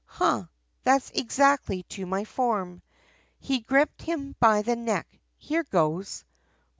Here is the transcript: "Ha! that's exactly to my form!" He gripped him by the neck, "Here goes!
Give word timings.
"Ha! 0.07 0.49
that's 0.83 1.11
exactly 1.11 1.83
to 1.89 2.07
my 2.07 2.23
form!" 2.25 2.81
He 3.39 3.59
gripped 3.59 4.01
him 4.01 4.35
by 4.39 4.63
the 4.63 4.75
neck, 4.75 5.07
"Here 5.37 5.63
goes! 5.63 6.25